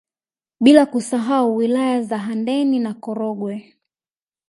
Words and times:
Bila 0.59 0.85
kusahau 0.85 1.55
wilaya 1.57 2.01
za 2.01 2.17
Handeni 2.17 2.79
na 2.79 2.93
Korogwe 2.93 3.75